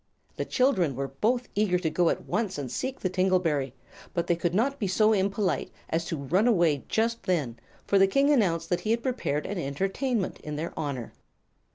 [0.35, 3.75] The children were both eager to go at once and seek the tingle berry;
[4.15, 8.07] but they could not be so impolite as to run away just then, for the
[8.07, 11.13] King announced that he had prepared an entertainment in their honor.